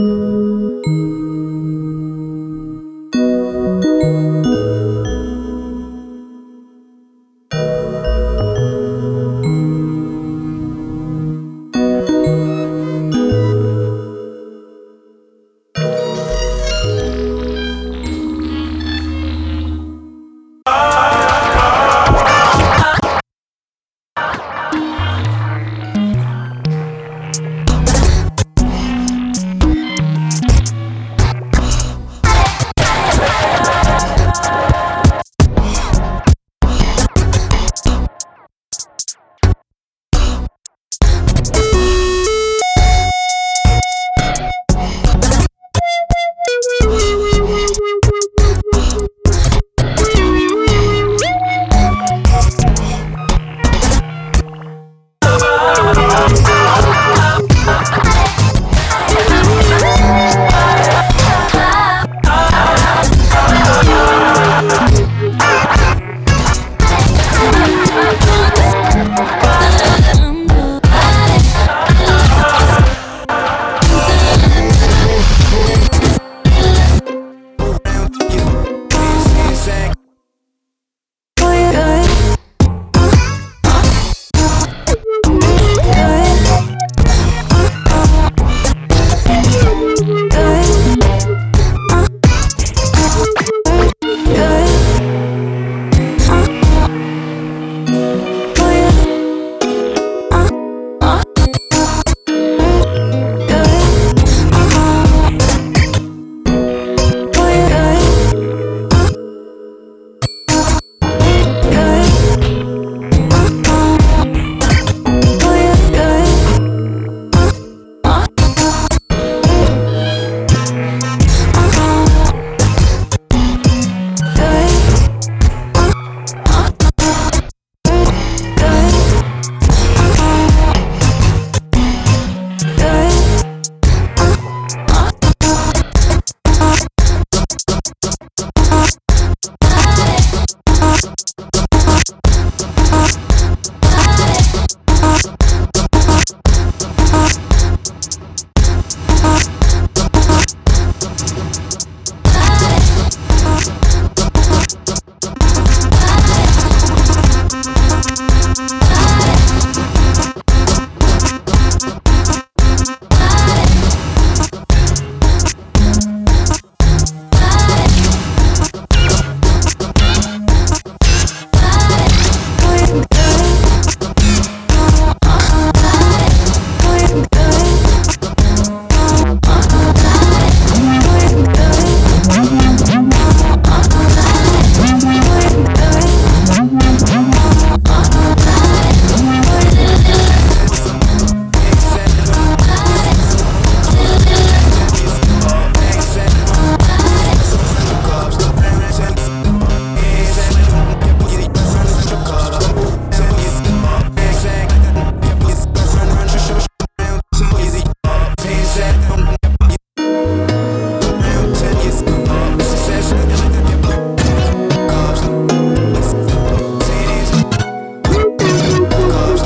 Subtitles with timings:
[0.00, 0.29] you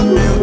[0.05, 0.34] you.